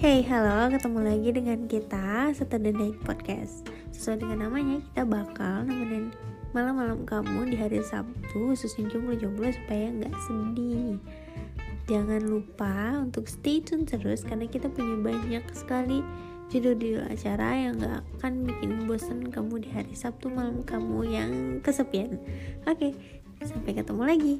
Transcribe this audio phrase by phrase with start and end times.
[0.00, 3.68] Hey, halo, ketemu lagi dengan kita Saturday Night Podcast.
[3.92, 6.08] Sesuai dengan namanya, kita bakal nemenin
[6.56, 10.96] malam-malam kamu di hari Sabtu Khususnya jomblo-jomblo supaya nggak sedih.
[11.84, 16.00] Jangan lupa untuk stay tune terus Karena kita punya banyak sekali
[16.48, 22.16] judul-judul acara yang gak akan bikin bosan kamu di hari Sabtu malam kamu yang kesepian.
[22.64, 22.96] Oke,
[23.44, 24.34] sampai ketemu lagi.